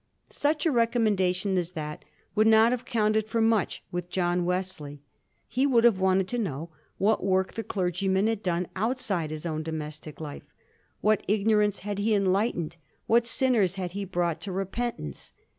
[0.31, 2.03] Such a recommendation as that
[2.33, 5.03] would not have counted for much with John Wesley.
[5.47, 9.45] He would have wanted to know what work the clergy man had done outside his
[9.45, 10.51] own domestic life;
[11.01, 15.33] what igno rance had he enlightened, what sinners had he brought to repentance.